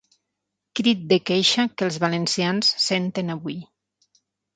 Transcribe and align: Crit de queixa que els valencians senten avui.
Crit 0.77 1.01
de 1.11 1.19
queixa 1.29 1.65
que 1.81 1.85
els 1.87 1.99
valencians 2.05 2.71
senten 2.87 3.31
avui. 3.35 3.59